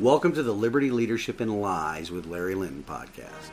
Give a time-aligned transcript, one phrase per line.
[0.00, 3.52] Welcome to the Liberty Leadership and Lies with Larry Linton podcast.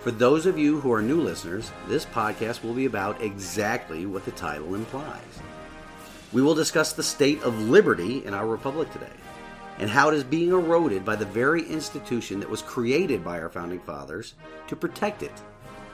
[0.00, 4.24] For those of you who are new listeners, this podcast will be about exactly what
[4.24, 5.20] the title implies.
[6.32, 9.12] We will discuss the state of liberty in our republic today
[9.78, 13.50] and how it is being eroded by the very institution that was created by our
[13.50, 14.32] founding fathers
[14.68, 15.38] to protect it,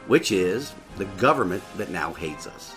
[0.06, 2.76] which is the government that now hates us.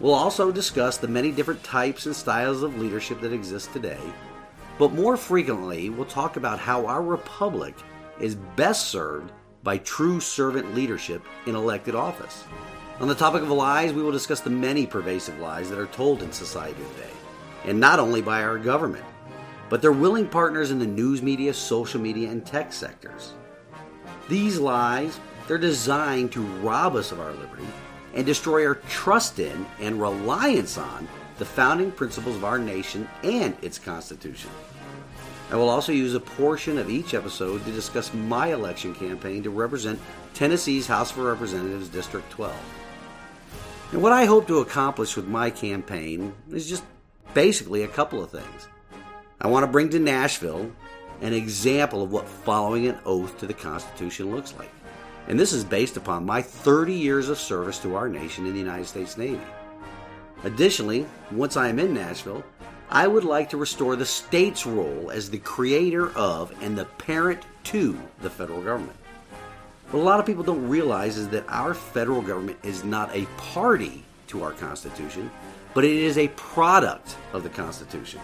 [0.00, 4.00] We'll also discuss the many different types and styles of leadership that exist today
[4.78, 7.74] but more frequently, we'll talk about how our republic
[8.20, 9.32] is best served
[9.62, 12.44] by true servant leadership in elected office.
[13.00, 16.22] On the topic of lies, we will discuss the many pervasive lies that are told
[16.22, 17.12] in society today,
[17.64, 19.04] and not only by our government,
[19.68, 23.34] but their willing partners in the news media, social media, and tech sectors.
[24.28, 27.66] These lies, they're designed to rob us of our liberty
[28.14, 33.56] and destroy our trust in and reliance on the founding principles of our nation and
[33.62, 34.50] its Constitution.
[35.50, 39.50] I will also use a portion of each episode to discuss my election campaign to
[39.50, 40.00] represent
[40.34, 42.54] Tennessee's House of Representatives District 12.
[43.92, 46.84] And what I hope to accomplish with my campaign is just
[47.32, 48.68] basically a couple of things.
[49.40, 50.72] I want to bring to Nashville
[51.20, 54.70] an example of what following an oath to the Constitution looks like.
[55.28, 58.58] And this is based upon my 30 years of service to our nation in the
[58.58, 59.40] United States Navy.
[60.44, 62.44] Additionally, once I am in Nashville,
[62.88, 67.42] I would like to restore the state's role as the creator of and the parent
[67.64, 68.96] to the federal government.
[69.90, 73.26] What a lot of people don't realize is that our federal government is not a
[73.36, 75.30] party to our Constitution,
[75.74, 78.20] but it is a product of the Constitution.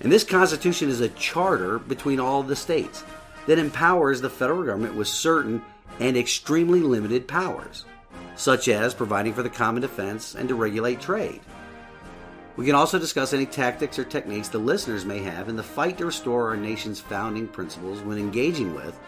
[0.00, 3.04] And this Constitution is a charter between all the states
[3.46, 5.62] that empowers the federal government with certain
[6.00, 7.84] and extremely limited powers
[8.36, 11.40] such as providing for the common defense and to regulate trade.
[12.56, 15.98] We can also discuss any tactics or techniques the listeners may have in the fight
[15.98, 18.98] to restore our nation's founding principles when engaging with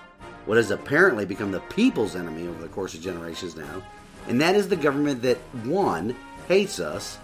[0.46, 3.82] what has apparently become the people's enemy over the course of generations now,
[4.28, 6.14] and that is the government that, one,
[6.48, 7.18] hates us,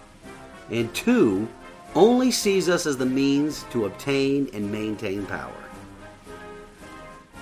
[0.69, 1.47] and two,
[1.95, 5.53] only sees us as the means to obtain and maintain power.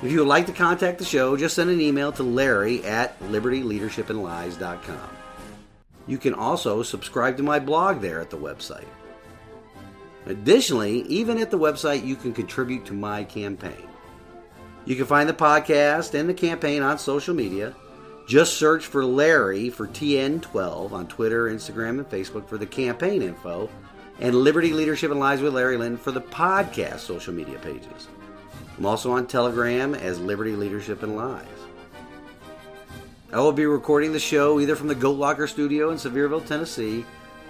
[0.01, 3.19] If you would like to contact the show, just send an email to Larry at
[3.19, 5.09] libertyleadershipandlies.com.
[6.07, 8.87] You can also subscribe to my blog there at the website.
[10.25, 13.87] Additionally, even at the website, you can contribute to my campaign.
[14.85, 17.75] You can find the podcast and the campaign on social media.
[18.25, 23.69] Just search for Larry for TN12 on Twitter, Instagram, and Facebook for the campaign info,
[24.19, 28.07] and Liberty Leadership and Lies with Larry Lynn for the podcast social media pages.
[28.77, 31.45] I'm also on Telegram as Liberty Leadership and Lies.
[33.31, 37.05] I will be recording the show either from the Goat Locker studio in Sevierville, Tennessee,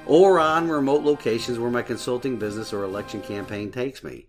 [0.06, 4.28] or on remote locations where my consulting business or election campaign takes me.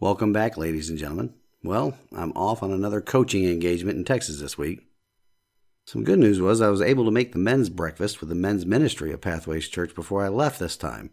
[0.00, 1.34] Welcome back, ladies and gentlemen.
[1.62, 4.86] Well, I'm off on another coaching engagement in Texas this week.
[5.86, 8.66] Some good news was I was able to make the men's breakfast with the men's
[8.66, 11.10] ministry of Pathways Church before I left this time.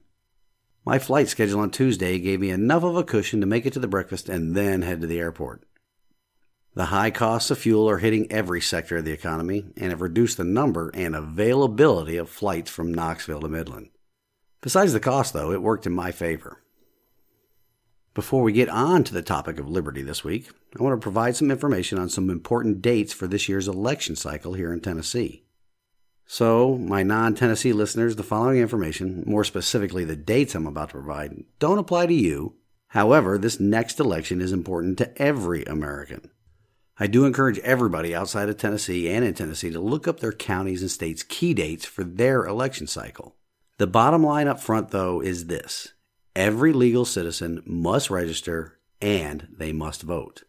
[0.83, 3.79] My flight schedule on Tuesday gave me enough of a cushion to make it to
[3.79, 5.63] the breakfast and then head to the airport.
[6.73, 10.37] The high costs of fuel are hitting every sector of the economy and have reduced
[10.37, 13.89] the number and availability of flights from Knoxville to Midland.
[14.61, 16.63] Besides the cost, though, it worked in my favor.
[18.15, 21.35] Before we get on to the topic of liberty this week, I want to provide
[21.35, 25.45] some information on some important dates for this year's election cycle here in Tennessee.
[26.25, 30.93] So, my non Tennessee listeners, the following information, more specifically the dates I'm about to
[30.93, 32.55] provide, don't apply to you.
[32.87, 36.31] However, this next election is important to every American.
[36.97, 40.81] I do encourage everybody outside of Tennessee and in Tennessee to look up their counties
[40.81, 43.35] and states' key dates for their election cycle.
[43.77, 45.93] The bottom line up front, though, is this
[46.35, 50.43] every legal citizen must register and they must vote.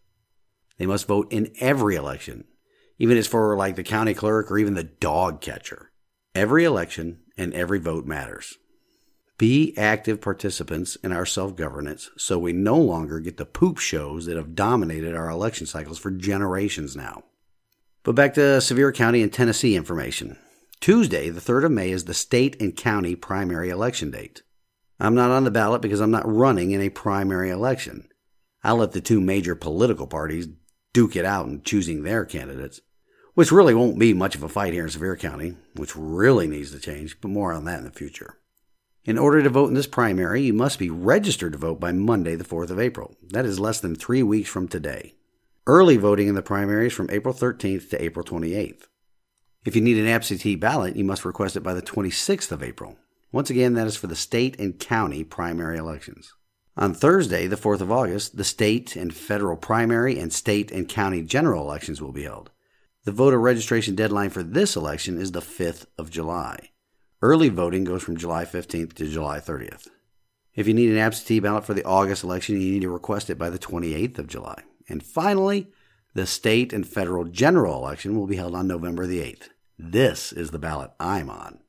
[0.78, 2.44] They must vote in every election,
[2.98, 5.90] even as for like the county clerk or even the dog catcher.
[6.34, 8.58] Every election and every vote matters.
[9.36, 14.26] Be active participants in our self governance so we no longer get the poop shows
[14.26, 17.24] that have dominated our election cycles for generations now.
[18.04, 20.38] But back to Sevier County and Tennessee information.
[20.80, 24.42] Tuesday, the 3rd of May, is the state and county primary election date.
[25.00, 28.08] I'm not on the ballot because I'm not running in a primary election.
[28.62, 30.46] I'll let the two major political parties
[30.94, 32.80] duke it out in choosing their candidates,
[33.34, 36.70] which really won't be much of a fight here in Sevier County, which really needs
[36.70, 38.38] to change, but more on that in the future.
[39.04, 42.36] In order to vote in this primary, you must be registered to vote by Monday,
[42.36, 43.16] the 4th of April.
[43.28, 45.16] That is less than three weeks from today.
[45.66, 48.84] Early voting in the primary is from April 13th to April 28th.
[49.64, 52.96] If you need an absentee ballot, you must request it by the 26th of April.
[53.32, 56.34] Once again, that is for the state and county primary elections.
[56.76, 61.22] On Thursday, the 4th of August, the state and federal primary and state and county
[61.22, 62.50] general elections will be held.
[63.04, 66.70] The voter registration deadline for this election is the 5th of July.
[67.22, 69.86] Early voting goes from July 15th to July 30th.
[70.54, 73.38] If you need an absentee ballot for the August election, you need to request it
[73.38, 74.62] by the 28th of July.
[74.88, 75.68] And finally,
[76.14, 79.48] the state and federal general election will be held on November the 8th.
[79.78, 81.60] This is the ballot I'm on.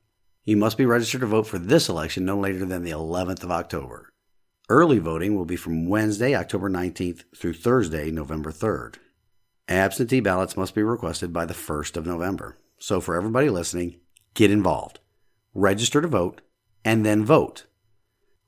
[0.44, 3.50] You must be registered to vote for this election no later than the 11th of
[3.52, 4.12] October.
[4.68, 8.96] Early voting will be from Wednesday, October 19th through Thursday, November 3rd.
[9.68, 12.58] Absentee ballots must be requested by the 1st of November.
[12.76, 14.00] So for everybody listening,
[14.34, 14.98] get involved.
[15.54, 16.40] Register to vote
[16.84, 17.66] and then vote.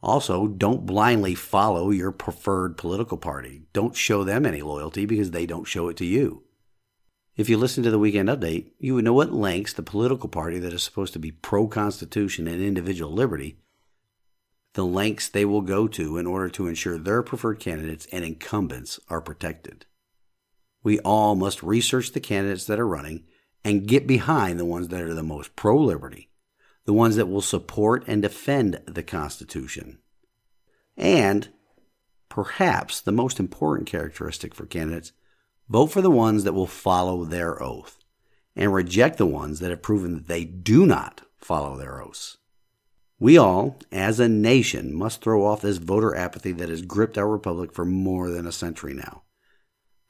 [0.03, 3.63] Also, don't blindly follow your preferred political party.
[3.73, 6.43] Don't show them any loyalty because they don't show it to you.
[7.37, 10.59] If you listen to the weekend update, you would know what lengths the political party
[10.59, 13.59] that is supposed to be pro Constitution and individual liberty
[14.75, 19.01] the lengths they will go to in order to ensure their preferred candidates and incumbents
[19.09, 19.87] are protected.
[20.83, 23.25] We all must research the candidates that are running
[23.65, 26.31] and get behind the ones that are the most pro liberty,
[26.85, 29.99] the ones that will support and defend the Constitution.
[30.97, 31.49] And,
[32.29, 35.13] perhaps the most important characteristic for candidates,
[35.69, 37.99] vote for the ones that will follow their oath
[38.57, 42.38] and reject the ones that have proven that they do not follow their oaths.
[43.21, 47.29] We all, as a nation, must throw off this voter apathy that has gripped our
[47.29, 49.23] republic for more than a century now.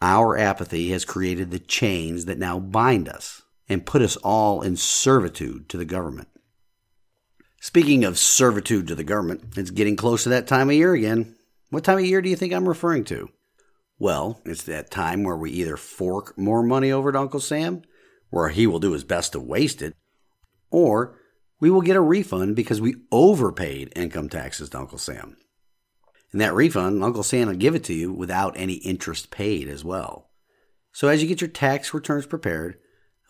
[0.02, 4.76] Our apathy has created the chains that now bind us and put us all in
[4.76, 6.28] servitude to the government.
[7.60, 11.34] Speaking of servitude to the government, it's getting close to that time of year again.
[11.70, 13.31] What time of year do you think I'm referring to?
[13.99, 17.82] Well, it's that time where we either fork more money over to Uncle Sam,
[18.31, 19.96] where he will do his best to waste it,
[20.70, 21.18] or
[21.60, 25.37] we will get a refund because we overpaid income taxes to Uncle Sam.
[26.32, 29.84] And that refund, Uncle Sam will give it to you without any interest paid as
[29.84, 30.31] well.
[30.93, 32.78] So as you get your tax returns prepared,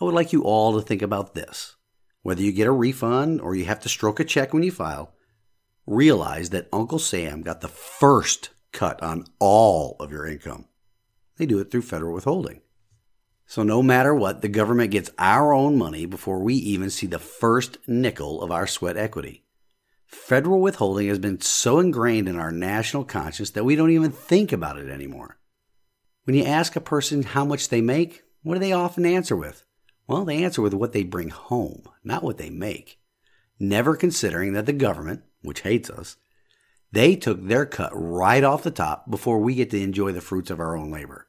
[0.00, 1.76] I would like you all to think about this.
[2.22, 5.14] Whether you get a refund or you have to stroke a check when you file,
[5.86, 10.66] realize that Uncle Sam got the first cut on all of your income.
[11.36, 12.60] They do it through federal withholding.
[13.48, 17.18] So no matter what, the government gets our own money before we even see the
[17.18, 19.42] first nickel of our sweat equity.
[20.04, 24.52] Federal withholding has been so ingrained in our national conscience that we don't even think
[24.52, 25.38] about it anymore.
[26.24, 29.64] When you ask a person how much they make, what do they often answer with?
[30.06, 33.00] Well, they answer with what they bring home, not what they make.
[33.58, 36.16] Never considering that the government, which hates us,
[36.92, 40.50] they took their cut right off the top before we get to enjoy the fruits
[40.50, 41.27] of our own labor.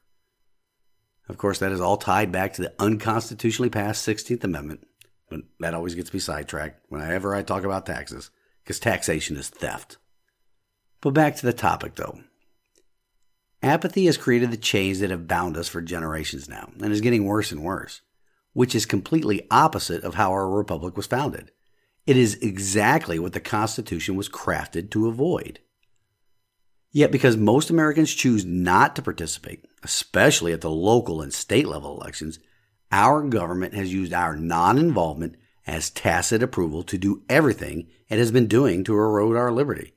[1.30, 4.84] Of course, that is all tied back to the unconstitutionally passed 16th Amendment,
[5.28, 8.32] but that always gets me sidetracked whenever I talk about taxes,
[8.64, 9.96] because taxation is theft.
[11.00, 12.18] But back to the topic, though.
[13.62, 17.24] Apathy has created the chains that have bound us for generations now, and is getting
[17.24, 18.00] worse and worse,
[18.52, 21.52] which is completely opposite of how our republic was founded.
[22.08, 25.60] It is exactly what the Constitution was crafted to avoid.
[26.90, 31.98] Yet, because most Americans choose not to participate, especially at the local and state level
[32.00, 32.38] elections,
[32.92, 35.36] our government has used our non involvement
[35.66, 39.94] as tacit approval to do everything it has been doing to erode our liberty.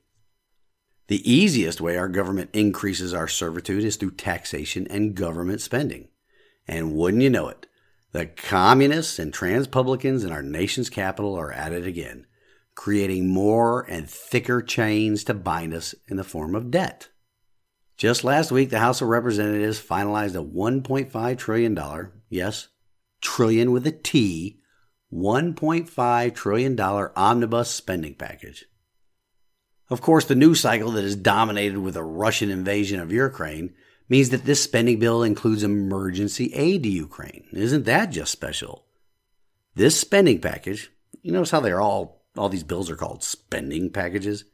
[1.07, 6.09] The easiest way our government increases our servitude is through taxation and government spending.
[6.68, 7.66] And wouldn't you know it,
[8.11, 12.25] the communists and transpublicans in our nation's capital are at it again
[12.75, 17.09] creating more and thicker chains to bind us in the form of debt.
[17.97, 22.68] Just last week, the House of Representatives finalized a $1.5 trillion, yes,
[23.21, 24.59] trillion with a T,
[25.14, 28.66] $1.5 trillion omnibus spending package.
[29.90, 33.73] Of course, the news cycle that is dominated with a Russian invasion of Ukraine
[34.09, 37.47] means that this spending bill includes emergency aid to Ukraine.
[37.52, 38.85] Isn't that just special?
[39.76, 44.45] This spending package, you notice how they're all all these bills are called spending packages,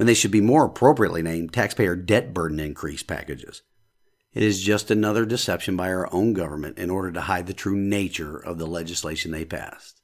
[0.00, 3.60] when they should be more appropriately named taxpayer debt burden increase packages.
[4.32, 7.76] It is just another deception by our own government in order to hide the true
[7.76, 10.00] nature of the legislation they passed.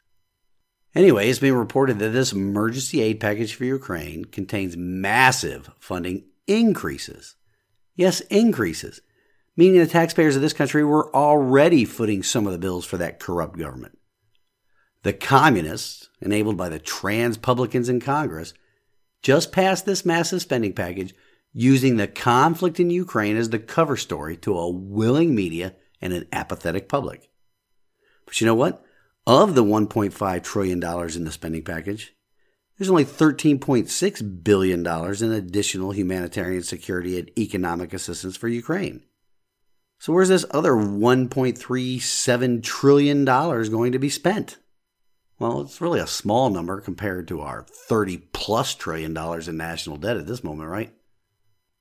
[0.95, 7.35] Anyway, it's been reported that this emergency aid package for Ukraine contains massive funding increases.
[7.95, 9.01] Yes, increases,
[9.57, 13.19] meaning the taxpayers of this country were already footing some of the bills for that
[13.19, 13.97] corrupt government.
[15.05, 18.53] The communists, enabled by the trans publicans in Congress,
[19.27, 21.13] just passed this massive spending package
[21.53, 26.29] using the conflict in Ukraine as the cover story to a willing media and an
[26.31, 27.29] apathetic public.
[28.25, 28.85] But you know what?
[29.27, 32.15] Of the $1.5 trillion in the spending package,
[32.79, 39.03] There's only $13.6 billion in additional humanitarian security and economic assistance for Ukraine.
[39.99, 44.59] So, where's this other $1.37 trillion going to be spent?
[45.39, 49.99] Well, it's really a small number compared to our 30 plus trillion dollars in national
[49.99, 50.95] debt at this moment, right?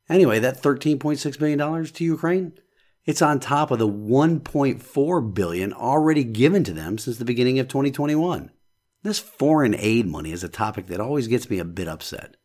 [0.10, 2.54] Anyway, that $13.6 billion to Ukraine,
[3.06, 7.68] it's on top of the 1.4 billion already given to them since the beginning of
[7.68, 8.52] 2021.
[9.04, 12.36] This foreign aid money is a topic that always gets me a bit upset.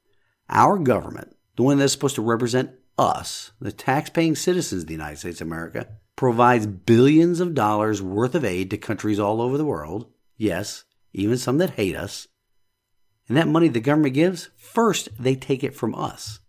[0.48, 5.18] Our government, the one that's supposed to represent us, the tax-paying citizens of the United
[5.18, 9.64] States of America, provides billions of dollars worth of aid to countries all over the
[9.64, 10.12] world.
[10.36, 12.28] Yes, even some that hate us.
[13.28, 16.40] And that money the government gives, first they take it from us.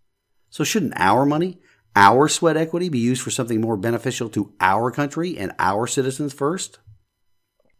[0.50, 1.60] So shouldn't our money,
[1.94, 6.32] our sweat equity be used for something more beneficial to our country and our citizens
[6.32, 6.78] first?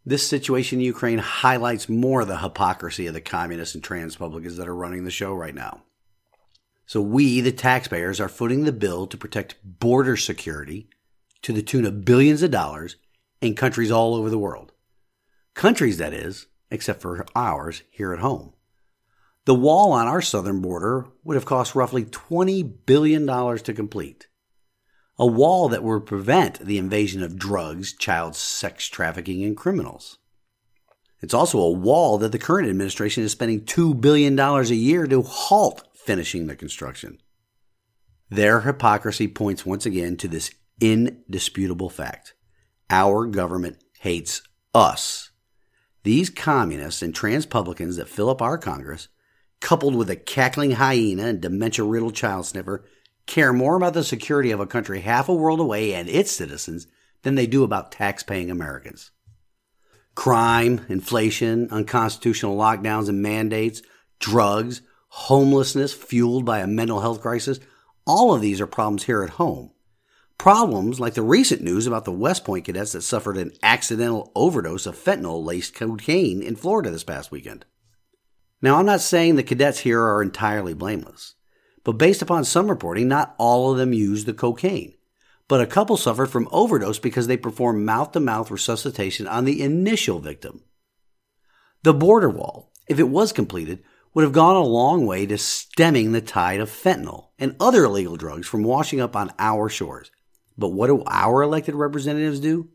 [0.04, 4.74] This situation in Ukraine highlights more the hypocrisy of the communists and transpublicans that are
[4.74, 5.82] running the show right now.
[6.86, 10.88] So we, the taxpayers, are footing the bill to protect border security
[11.42, 12.96] to the tune of billions of dollars
[13.40, 14.72] in countries all over the world.
[15.54, 18.54] Countries, that is, except for ours here at home.
[19.44, 24.28] The wall on our southern border would have cost roughly $20 billion to complete.
[25.18, 30.18] A wall that would prevent the invasion of drugs, child sex trafficking, and criminals.
[31.20, 35.22] It's also a wall that the current administration is spending $2 billion a year to
[35.22, 37.18] halt finishing the construction.
[38.30, 42.34] Their hypocrisy points once again to this indisputable fact.
[42.88, 44.42] Our government hates
[44.74, 45.31] us.
[46.04, 49.08] These communists and transpublicans that fill up our Congress,
[49.60, 52.84] coupled with a cackling hyena and dementia riddled child sniffer,
[53.26, 56.88] care more about the security of a country half a world away and its citizens
[57.22, 59.12] than they do about tax paying Americans.
[60.14, 63.80] Crime, inflation, unconstitutional lockdowns and mandates,
[64.18, 67.60] drugs, homelessness fueled by a mental health crisis,
[68.06, 69.70] all of these are problems here at home.
[70.42, 74.86] Problems like the recent news about the West Point cadets that suffered an accidental overdose
[74.86, 77.64] of fentanyl laced cocaine in Florida this past weekend.
[78.60, 81.36] Now, I'm not saying the cadets here are entirely blameless,
[81.84, 84.94] but based upon some reporting, not all of them used the cocaine.
[85.46, 89.62] But a couple suffered from overdose because they performed mouth to mouth resuscitation on the
[89.62, 90.64] initial victim.
[91.84, 96.10] The border wall, if it was completed, would have gone a long way to stemming
[96.10, 100.10] the tide of fentanyl and other illegal drugs from washing up on our shores.
[100.56, 102.68] But what do our elected representatives do?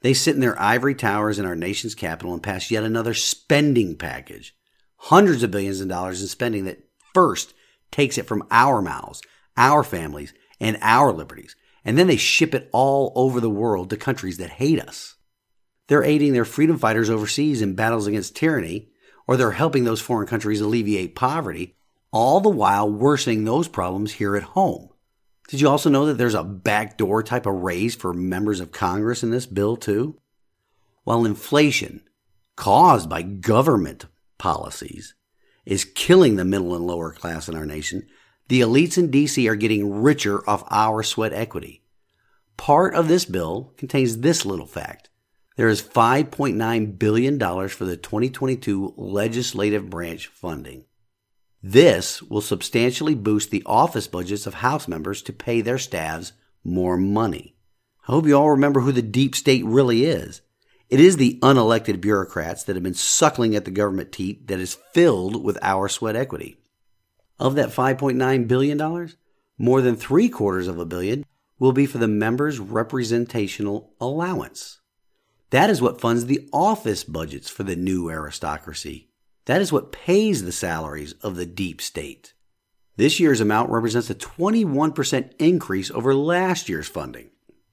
[0.00, 3.96] They sit in their ivory towers in our nation's capital and pass yet another spending
[3.96, 4.54] package.
[4.96, 7.54] Hundreds of billions of dollars in spending that first
[7.90, 9.22] takes it from our mouths,
[9.56, 11.56] our families, and our liberties.
[11.84, 15.16] And then they ship it all over the world to countries that hate us.
[15.88, 18.90] They're aiding their freedom fighters overseas in battles against tyranny,
[19.26, 21.76] or they're helping those foreign countries alleviate poverty,
[22.10, 24.90] all the while worsening those problems here at home.
[25.48, 29.22] Did you also know that there's a backdoor type of raise for members of Congress
[29.22, 30.18] in this bill, too?
[31.04, 32.02] While inflation,
[32.54, 34.04] caused by government
[34.36, 35.14] policies,
[35.64, 38.06] is killing the middle and lower class in our nation,
[38.48, 41.82] the elites in DC are getting richer off our sweat equity.
[42.58, 45.08] Part of this bill contains this little fact.
[45.56, 47.38] There is $5.9 billion
[47.68, 50.84] for the 2022 legislative branch funding.
[51.62, 56.96] This will substantially boost the office budgets of House members to pay their staffs more
[56.96, 57.56] money.
[58.06, 60.40] I hope you all remember who the deep state really is.
[60.88, 64.78] It is the unelected bureaucrats that have been suckling at the government teat that is
[64.92, 66.56] filled with our sweat equity.
[67.38, 69.08] Of that $5.9 billion,
[69.58, 71.26] more than three quarters of a billion
[71.58, 74.80] will be for the members' representational allowance.
[75.50, 79.07] That is what funds the office budgets for the new aristocracy.
[79.48, 82.34] That is what pays the salaries of the deep state.
[82.96, 87.30] This year's amount represents a 21% increase over last year's funding.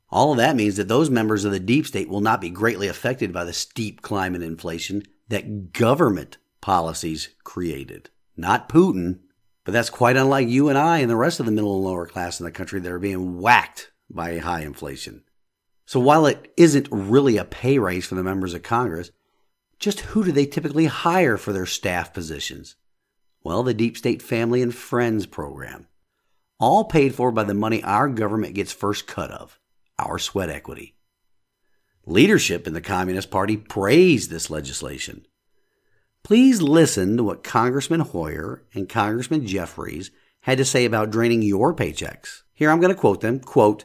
[0.09, 2.87] All of that means that those members of the deep state will not be greatly
[2.87, 8.09] affected by the steep climate inflation that government policies created.
[8.37, 9.19] Not Putin,
[9.65, 12.07] but that's quite unlike you and I and the rest of the middle and lower
[12.07, 15.23] class in the country that are being whacked by high inflation.
[15.85, 19.11] So while it isn't really a pay raise for the members of Congress,
[19.79, 22.75] just who do they typically hire for their staff positions?
[23.43, 25.87] Well, the Deep State Family and Friends program.
[26.59, 29.59] All paid for by the money our government gets first cut of,
[29.99, 30.95] our sweat equity.
[32.05, 35.25] Leadership in the Communist Party praised this legislation.
[36.23, 41.73] Please listen to what Congressman Hoyer and Congressman Jeffries had to say about draining your
[41.73, 42.43] paychecks.
[42.53, 43.39] Here I'm going to quote them.
[43.39, 43.83] Quote,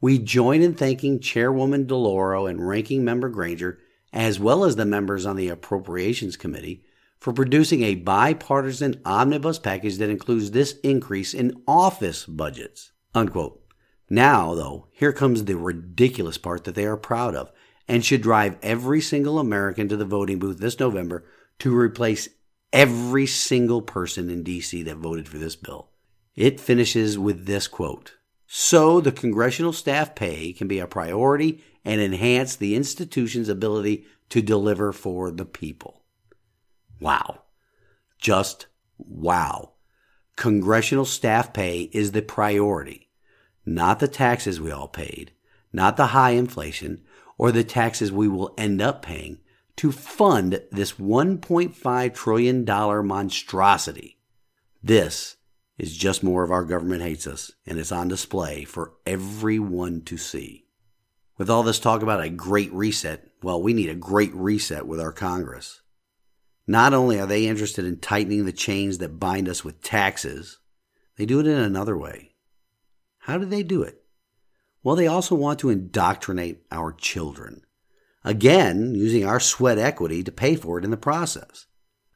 [0.00, 3.78] we join in thanking Chairwoman DeLauro and Ranking Member Granger
[4.12, 6.84] as well as the members on the Appropriations Committee,
[7.18, 12.92] for producing a bipartisan omnibus package that includes this increase in office budgets.
[13.14, 13.62] Unquote.
[14.10, 17.52] Now, though, here comes the ridiculous part that they are proud of
[17.88, 21.24] and should drive every single American to the voting booth this November
[21.60, 22.28] to replace
[22.72, 24.82] every single person in D.C.
[24.82, 25.90] that voted for this bill.
[26.34, 28.16] It finishes with this quote
[28.54, 34.42] So the congressional staff pay can be a priority and enhance the institution's ability to
[34.42, 36.02] deliver for the people.
[37.00, 37.44] Wow.
[38.18, 38.66] Just
[38.98, 39.72] wow.
[40.36, 43.08] Congressional staff pay is the priority,
[43.64, 45.32] not the taxes we all paid,
[45.72, 47.00] not the high inflation,
[47.38, 49.38] or the taxes we will end up paying
[49.76, 52.66] to fund this $1.5 trillion
[53.06, 54.18] monstrosity.
[54.82, 55.36] This
[55.78, 60.16] is just more of our government hates us, and it's on display for everyone to
[60.16, 60.66] see.
[61.38, 65.00] With all this talk about a great reset, well, we need a great reset with
[65.00, 65.80] our Congress.
[66.66, 70.58] Not only are they interested in tightening the chains that bind us with taxes,
[71.16, 72.34] they do it in another way.
[73.18, 74.02] How do they do it?
[74.82, 77.62] Well, they also want to indoctrinate our children.
[78.24, 81.66] Again, using our sweat equity to pay for it in the process.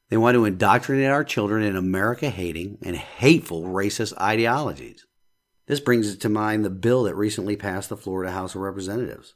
[0.09, 5.05] They want to indoctrinate our children in America hating and hateful racist ideologies.
[5.67, 9.35] This brings to mind the bill that recently passed the Florida House of Representatives.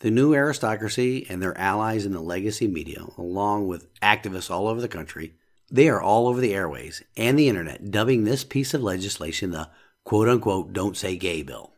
[0.00, 4.80] The new aristocracy and their allies in the legacy media, along with activists all over
[4.80, 5.34] the country,
[5.70, 9.70] they are all over the airways and the internet dubbing this piece of legislation the
[10.04, 11.72] quote unquote don't say gay bill.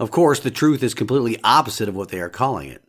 [0.00, 2.82] Of course, the truth is completely opposite of what they are calling it.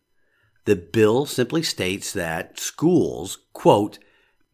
[0.65, 3.99] The bill simply states that schools, quote,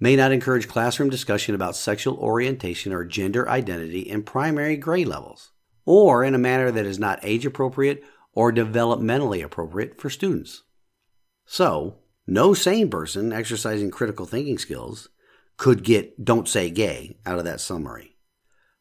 [0.01, 5.51] may not encourage classroom discussion about sexual orientation or gender identity in primary grade levels,
[5.85, 8.03] or in a manner that is not age appropriate
[8.33, 10.63] or developmentally appropriate for students.
[11.45, 15.09] So, no sane person exercising critical thinking skills
[15.57, 18.17] could get don't say gay out of that summary.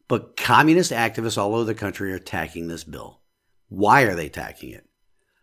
[0.08, 3.20] But communist activists all over the country are attacking this bill.
[3.68, 4.86] Why are they attacking it?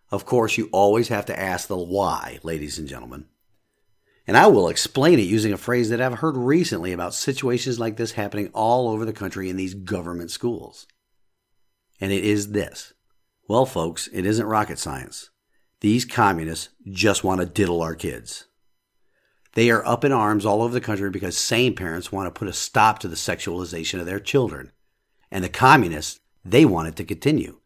[0.10, 3.25] Of course, you always have to ask the why, ladies and gentlemen.
[4.28, 7.96] And I will explain it using a phrase that I've heard recently about situations like
[7.96, 10.86] this happening all over the country in these government schools.
[12.02, 12.94] And it is this
[13.48, 15.30] well, folks, it isn't rocket science.
[15.80, 18.46] These communists just want to diddle our kids.
[19.54, 22.50] They are up in arms all over the country because sane parents want to put
[22.50, 24.72] a stop to the sexualization of their children.
[25.32, 27.60] And the communists, they want it to continue.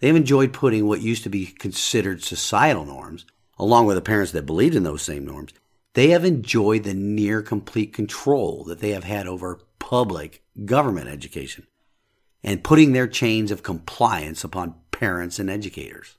[0.00, 3.24] They've enjoyed putting what used to be considered societal norms,
[3.58, 5.52] along with the parents that believed in those same norms,
[5.94, 11.66] they have enjoyed the near complete control that they have had over public government education
[12.42, 16.16] and putting their chains of compliance upon parents and educators.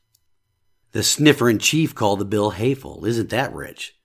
[0.91, 3.05] The sniffer in chief called the bill hateful.
[3.05, 3.95] Isn't that rich?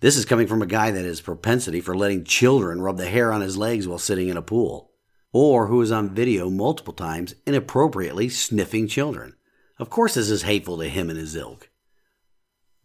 [0.00, 3.32] This is coming from a guy that has propensity for letting children rub the hair
[3.32, 4.90] on his legs while sitting in a pool,
[5.32, 9.34] or who is on video multiple times inappropriately sniffing children.
[9.78, 11.70] Of course, this is hateful to him and his ilk.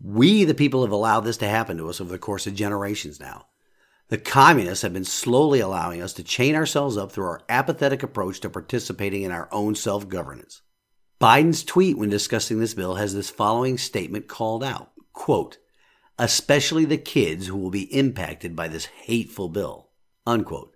[0.02, 3.20] We, the people, have allowed this to happen to us over the course of generations
[3.20, 3.48] now.
[4.08, 8.40] The communists have been slowly allowing us to chain ourselves up through our apathetic approach
[8.40, 10.62] to participating in our own self governance.
[11.20, 15.58] Biden's tweet when discussing this bill has this following statement called out quote,
[16.18, 19.90] especially the kids who will be impacted by this hateful bill.
[20.26, 20.76] Unquote.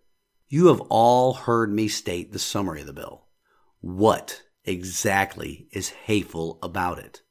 [0.50, 3.28] You have all heard me state the summary of the bill.
[3.80, 7.22] What exactly is hateful about it?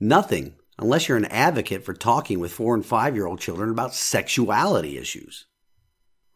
[0.00, 3.94] Nothing unless you're an advocate for talking with four and five year old children about
[3.94, 5.46] sexuality issues.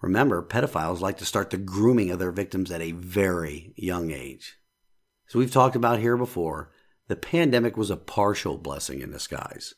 [0.00, 4.57] Remember, pedophiles like to start the grooming of their victims at a very young age.
[5.29, 6.72] As we've talked about here before,
[7.09, 9.74] the pandemic was a partial blessing in disguise.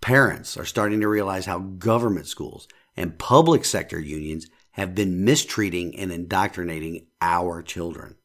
[0.00, 5.96] Parents are starting to realize how government schools and public sector unions have been mistreating
[5.96, 8.16] and indoctrinating our children.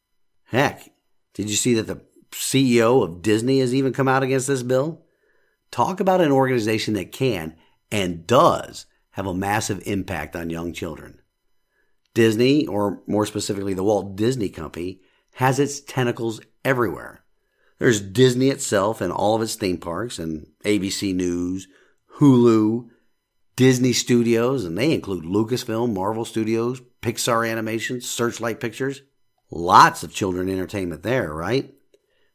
[0.45, 0.91] Heck,
[1.33, 5.04] did you see that the CEO of Disney has even come out against this bill?
[5.75, 7.53] Talk about an organization that can
[7.91, 11.19] and does have a massive impact on young children.
[12.13, 15.01] Disney, or more specifically the Walt Disney Company,
[15.33, 17.25] has its tentacles everywhere.
[17.77, 21.67] There's Disney itself and all of its theme parks, and ABC News,
[22.19, 22.87] Hulu,
[23.57, 29.01] Disney Studios, and they include Lucasfilm, Marvel Studios, Pixar Animation, Searchlight Pictures.
[29.51, 31.74] Lots of children entertainment there, right?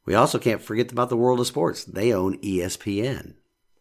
[0.06, 1.84] We also can't forget about the world of sports.
[1.84, 3.34] They own ESPN.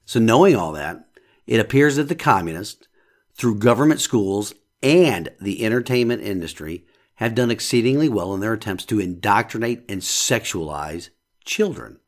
[0.06, 1.08] So, knowing all that,
[1.48, 2.88] it appears that the communists,
[3.34, 4.54] through government schools
[4.84, 11.10] and the entertainment industry, have done exceedingly well in their attempts to indoctrinate and sexualize
[11.44, 12.00] children.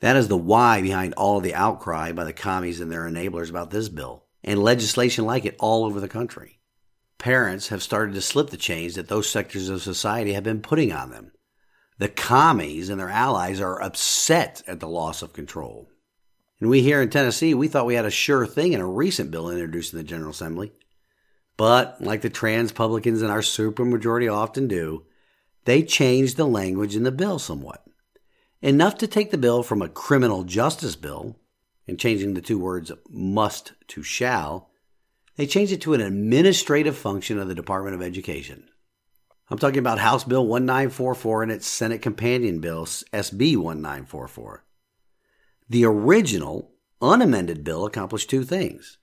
[0.00, 3.50] That is the why behind all of the outcry by the commies and their enablers
[3.50, 4.24] about this bill.
[4.44, 6.60] and legislation like it all over the country.
[7.18, 10.92] Parents have started to slip the chains that those sectors of society have been putting
[10.92, 11.32] on them.
[11.98, 15.88] The commies and their allies are upset at the loss of control.
[16.60, 19.30] And we here in Tennessee, we thought we had a sure thing in a recent
[19.30, 20.72] bill introduced in the General Assembly.
[21.56, 25.06] But, like the trans publicans in our supermajority often do,
[25.64, 27.82] they changed the language in the bill somewhat.
[28.60, 31.38] Enough to take the bill from a criminal justice bill,
[31.88, 34.70] and changing the two words must to shall,
[35.36, 38.68] they changed it to an administrative function of the Department of Education.
[39.48, 44.64] I'm talking about House Bill 1944 and its Senate companion bill, SB 1944.
[45.68, 48.98] The original, unamended bill accomplished two things.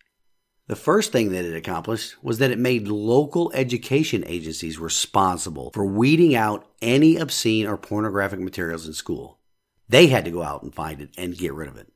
[0.67, 5.85] The first thing that it accomplished was that it made local education agencies responsible for
[5.85, 9.39] weeding out any obscene or pornographic materials in school.
[9.87, 11.91] They had to go out and find it and get rid of it.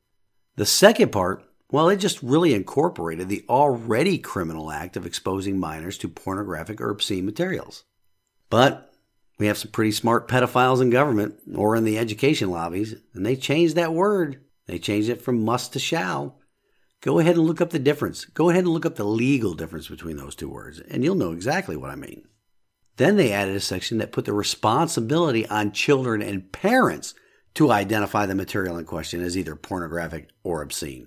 [0.56, 5.98] The second part, well, it just really incorporated the already criminal act of exposing minors
[5.98, 7.84] to pornographic or obscene materials.
[8.50, 8.92] But
[9.38, 13.36] we have some pretty smart pedophiles in government or in the education lobbies, and they
[13.36, 14.40] changed that word.
[14.66, 16.38] They changed it from must to shall.
[17.00, 18.24] Go ahead and look up the difference.
[18.24, 21.32] Go ahead and look up the legal difference between those two words, and you'll know
[21.32, 22.26] exactly what I mean.
[22.96, 27.14] Then they added a section that put the responsibility on children and parents
[27.54, 31.06] to identify the material in question as either pornographic or obscene.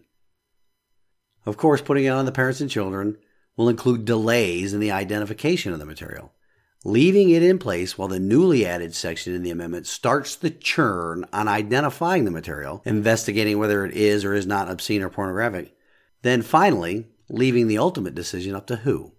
[1.45, 3.17] Of course, putting it on the parents and children
[3.57, 6.33] will include delays in the identification of the material,
[6.83, 11.25] leaving it in place while the newly added section in the amendment starts the churn
[11.31, 15.75] on identifying the material, investigating whether it is or is not obscene or pornographic,
[16.23, 19.13] then finally, leaving the ultimate decision up to who?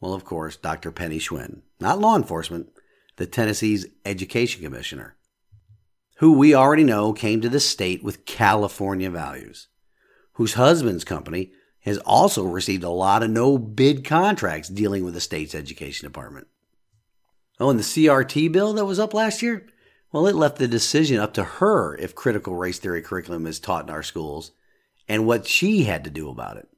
[0.00, 0.92] Well, of course, Dr.
[0.92, 2.70] Penny Schwinn, not law enforcement,
[3.16, 5.16] the Tennessee's Education Commissioner,
[6.16, 9.68] who we already know came to the state with California values,
[10.34, 15.20] whose husband's company has also received a lot of no bid contracts dealing with the
[15.20, 16.46] state's education department.
[17.60, 19.66] Oh, and the CRT bill that was up last year?
[20.10, 23.84] Well, it left the decision up to her if critical race theory curriculum is taught
[23.84, 24.52] in our schools
[25.06, 26.68] and what she had to do about it.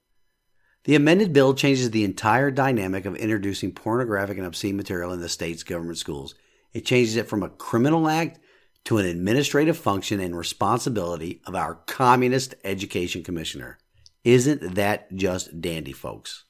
[0.85, 5.29] The amended bill changes the entire dynamic of introducing pornographic and obscene material in the
[5.29, 6.35] state's government schools.
[6.73, 8.41] It changes it from a criminal act
[8.85, 13.79] to an administrative function and responsibility of our communist education commissioner.
[14.25, 16.45] Isn't that just dandy, folks?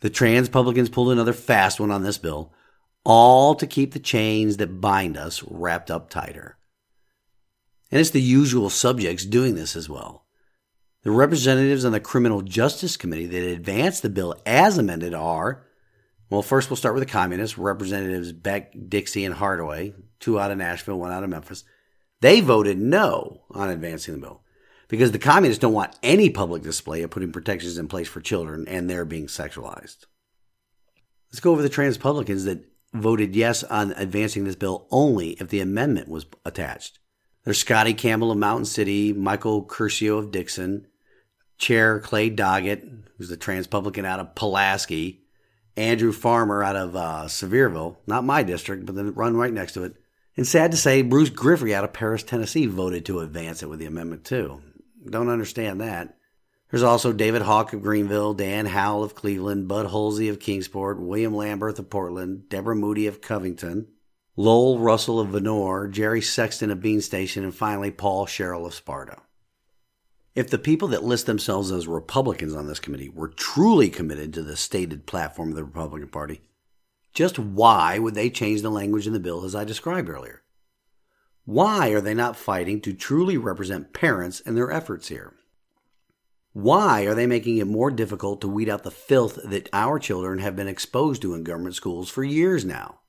[0.00, 2.52] The trans publicans pulled another fast one on this bill,
[3.06, 6.58] all to keep the chains that bind us wrapped up tighter.
[7.90, 10.26] And it's the usual subjects doing this as well.
[11.04, 15.66] The representatives on the Criminal Justice Committee that advanced the bill as amended are
[16.28, 20.58] well, first we'll start with the communists, Representatives Beck, Dixie, and Hardaway, two out of
[20.58, 21.62] Nashville, one out of Memphis.
[22.20, 24.42] They voted no on advancing the bill
[24.88, 28.66] because the communists don't want any public display of putting protections in place for children
[28.66, 30.06] and their being sexualized.
[31.30, 35.48] Let's go over the trans Republicans that voted yes on advancing this bill only if
[35.48, 36.98] the amendment was attached.
[37.44, 40.86] There's Scotty Campbell of Mountain City, Michael Curcio of Dickson,
[41.58, 45.22] Chair Clay Doggett, who's the Transpublican out of Pulaski,
[45.76, 49.84] Andrew Farmer out of uh, Sevierville, not my district, but then run right next to
[49.84, 49.94] it.
[50.36, 53.78] And sad to say, Bruce Griffey out of Paris, Tennessee voted to advance it with
[53.78, 54.60] the amendment too.
[55.08, 56.15] Don't understand that.
[56.76, 61.34] There's also David Hawk of Greeneville, Dan Howell of Cleveland, Bud Hulsey of Kingsport, William
[61.34, 63.88] Lambert of Portland, Debra Moody of Covington,
[64.36, 69.22] Lowell Russell of Vonore, Jerry Sexton of Bean Station, and finally Paul Sherrell of Sparta.
[70.34, 74.42] If the people that list themselves as Republicans on this committee were truly committed to
[74.42, 76.42] the stated platform of the Republican Party,
[77.14, 80.42] just why would they change the language in the bill as I described earlier?
[81.46, 85.32] Why are they not fighting to truly represent parents in their efforts here?
[86.58, 90.38] Why are they making it more difficult to weed out the filth that our children
[90.38, 93.00] have been exposed to in government schools for years now?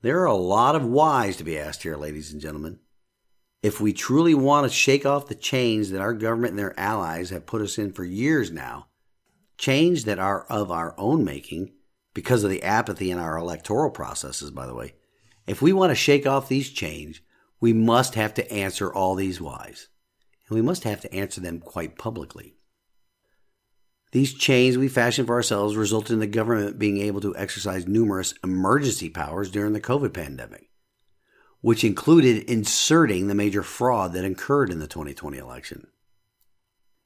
[0.00, 2.78] There are a lot of whys to be asked here, ladies and gentlemen.
[3.62, 7.28] If we truly want to shake off the chains that our government and their allies
[7.28, 8.86] have put us in for years now,
[9.58, 11.74] chains that are of our own making
[12.14, 14.94] because of the apathy in our electoral processes, by the way,
[15.46, 17.20] if we want to shake off these chains,
[17.60, 19.88] we must have to answer all these whys.
[20.48, 22.56] And we must have to answer them quite publicly.
[24.12, 28.34] These chains we fashioned for ourselves resulted in the government being able to exercise numerous
[28.44, 30.68] emergency powers during the COVID pandemic
[31.62, 35.86] which included inserting the major fraud that occurred in the 2020 election.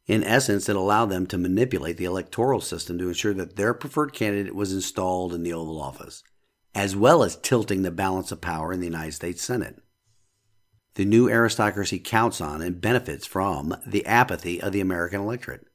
[0.07, 4.13] In essence, it allowed them to manipulate the electoral system to ensure that their preferred
[4.13, 6.23] candidate was installed in the Oval Office,
[6.75, 9.83] as well as tilting the balance of power in the United States Senate.
[10.95, 15.67] The new aristocracy counts on and benefits from the apathy of the American electorate.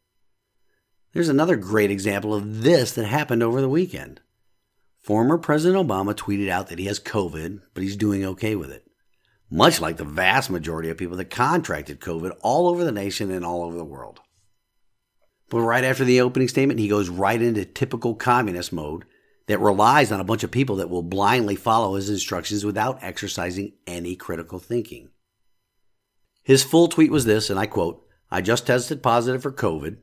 [1.13, 4.21] There's another great example of this that happened over the weekend.
[4.97, 8.85] Former President Obama tweeted out that he has COVID, but he's doing okay with it.
[9.49, 13.43] Much like the vast majority of people that contracted COVID all over the nation and
[13.43, 14.21] all over the world.
[15.49, 19.03] But right after the opening statement, he goes right into typical communist mode
[19.47, 23.73] that relies on a bunch of people that will blindly follow his instructions without exercising
[23.85, 25.09] any critical thinking.
[26.41, 29.97] His full tweet was this, and I quote, I just tested positive for COVID.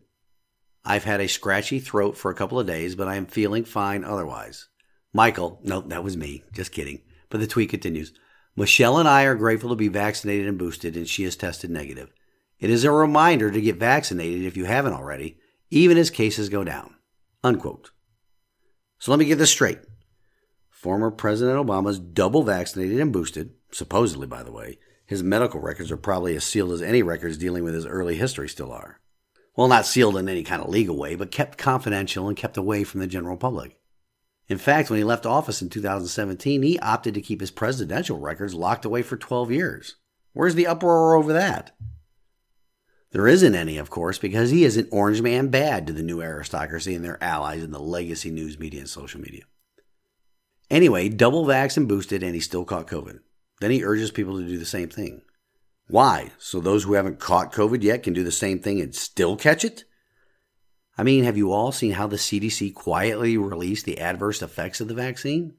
[0.88, 4.04] I've had a scratchy throat for a couple of days, but I am feeling fine
[4.04, 4.68] otherwise.
[5.12, 7.02] Michael, no, that was me, just kidding.
[7.28, 8.14] But the tweet continues
[8.56, 12.10] Michelle and I are grateful to be vaccinated and boosted, and she has tested negative.
[12.58, 15.36] It is a reminder to get vaccinated if you haven't already,
[15.68, 16.94] even as cases go down.
[17.44, 17.90] Unquote.
[18.98, 19.80] So let me get this straight.
[20.70, 24.78] Former President Obama's double vaccinated and boosted, supposedly, by the way.
[25.04, 28.48] His medical records are probably as sealed as any records dealing with his early history
[28.48, 29.00] still are.
[29.58, 32.84] Well, not sealed in any kind of legal way, but kept confidential and kept away
[32.84, 33.76] from the general public.
[34.46, 38.54] In fact, when he left office in 2017, he opted to keep his presidential records
[38.54, 39.96] locked away for 12 years.
[40.32, 41.72] Where's the uproar over that?
[43.10, 46.22] There isn't any, of course, because he is an orange man bad to the new
[46.22, 49.42] aristocracy and their allies in the legacy news media and social media.
[50.70, 53.18] Anyway, double vax and boosted, and he still caught COVID.
[53.60, 55.22] Then he urges people to do the same thing.
[55.88, 56.32] Why?
[56.38, 59.64] So those who haven't caught COVID yet can do the same thing and still catch
[59.64, 59.84] it?
[60.96, 64.88] I mean, have you all seen how the CDC quietly released the adverse effects of
[64.88, 65.54] the vaccine?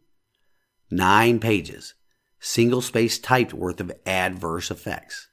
[0.91, 1.95] Nine pages,
[2.39, 5.29] single space typed worth of adverse effects.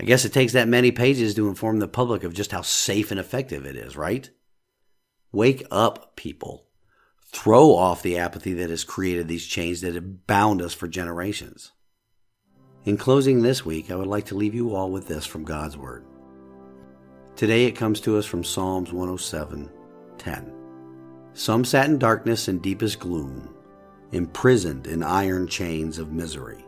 [0.00, 3.10] I guess it takes that many pages to inform the public of just how safe
[3.10, 4.28] and effective it is, right?
[5.30, 6.66] Wake up, people.
[7.32, 11.72] Throw off the apathy that has created these chains that have bound us for generations.
[12.84, 15.74] In closing this week, I would like to leave you all with this from God's
[15.74, 16.04] Word.
[17.34, 19.70] Today it comes to us from Psalms 107
[20.18, 20.54] 10.
[21.32, 23.54] Some sat in darkness and deepest gloom,
[24.12, 26.62] imprisoned in iron chains of misery.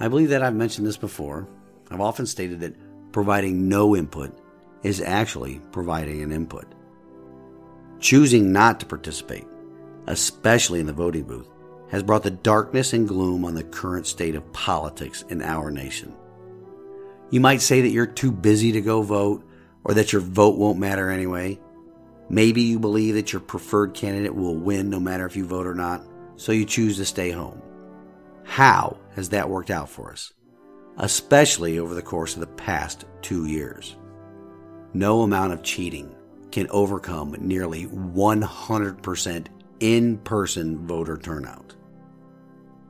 [0.00, 1.46] I believe that I've mentioned this before,
[1.90, 4.32] I've often stated that providing no input
[4.82, 6.66] is actually providing an input.
[8.00, 9.46] Choosing not to participate,
[10.06, 11.48] especially in the voting booth,
[11.88, 16.14] has brought the darkness and gloom on the current state of politics in our nation.
[17.30, 19.44] You might say that you're too busy to go vote
[19.84, 21.60] or that your vote won't matter anyway.
[22.28, 25.74] Maybe you believe that your preferred candidate will win no matter if you vote or
[25.74, 26.04] not,
[26.36, 27.62] so you choose to stay home.
[28.44, 30.32] How has that worked out for us?
[30.98, 33.96] especially over the course of the past two years.
[34.94, 36.14] No amount of cheating
[36.50, 39.46] can overcome nearly 100%
[39.80, 41.65] in person voter turnout.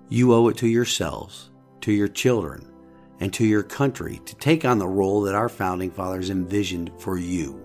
[0.08, 2.70] You owe it to yourselves, to your children,
[3.18, 7.18] and to your country to take on the role that our founding fathers envisioned for
[7.18, 7.60] you.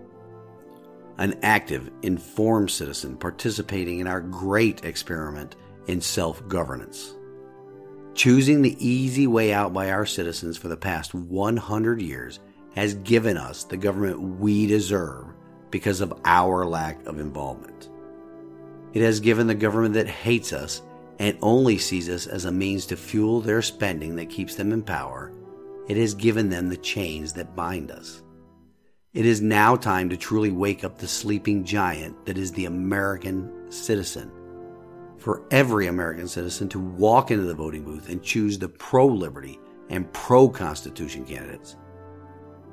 [1.18, 5.56] An active, informed citizen participating in our great experiment
[5.88, 7.14] in self governance.
[8.16, 12.40] Choosing the easy way out by our citizens for the past 100 years
[12.76, 15.28] has given us the government we deserve
[15.70, 17.90] because of our lack of involvement.
[18.94, 20.82] It has given the government that hates us
[21.22, 24.82] and only sees us as a means to fuel their spending that keeps them in
[24.82, 25.32] power.
[25.88, 28.24] It has given them the chains that bind us.
[29.14, 33.72] It is now time to truly wake up the sleeping giant that is the American
[33.72, 34.32] citizen
[35.20, 39.60] for every American citizen to walk into the voting booth and choose the pro liberty
[39.92, 41.78] and pro Constitution candidates.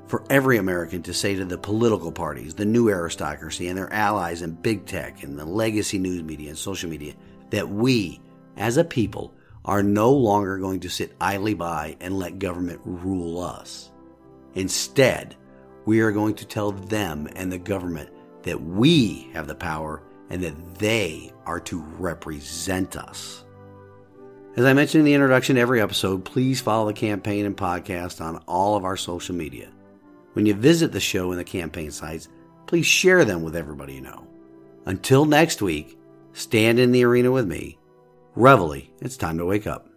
[0.07, 4.41] For every American to say to the political parties, the new aristocracy, and their allies
[4.41, 7.13] in big tech and the legacy news media and social media
[7.51, 8.23] that we,
[8.59, 13.41] as a people, are no longer going to sit idly by and let government rule
[13.41, 13.91] us.
[14.55, 15.37] Instead,
[15.85, 18.11] we are going to tell them and the government
[18.43, 23.45] that we have the power and that they are to represent us.
[24.57, 28.21] As I mentioned in the introduction to every episode, please follow the campaign and podcast
[28.21, 29.71] on all of our social media.
[30.33, 32.29] When you visit the show and the campaign sites,
[32.67, 34.27] please share them with everybody you know.
[34.85, 35.99] Until next week,
[36.33, 37.78] stand in the arena with me.
[38.39, 39.88] Reveille, it's time to wake up.